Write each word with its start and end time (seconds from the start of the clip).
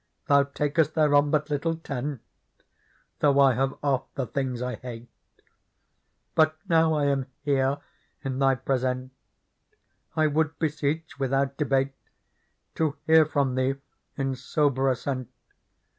Thou 0.25 0.45
takest 0.45 0.95
thereon 0.95 1.29
but 1.29 1.51
little 1.51 1.75
tent,i 1.75 2.19
Though 3.19 3.39
I 3.39 3.53
have 3.53 3.75
oft 3.83 4.15
the 4.15 4.25
things 4.25 4.59
I 4.59 4.77
hate; 4.77 5.07
But 6.33 6.57
now 6.67 6.95
I 6.95 7.05
am 7.05 7.27
here 7.43 7.77
in 8.23 8.39
thy 8.39 8.55
presente, 8.55 9.11
I 10.15 10.25
would 10.25 10.57
beseech 10.57 11.19
without 11.19 11.55
debate 11.55 11.93
To 12.73 12.95
hear 13.05 13.27
from 13.27 13.53
thee, 13.53 13.75
in 14.17 14.33
sober 14.33 14.89
assent. 14.89 15.29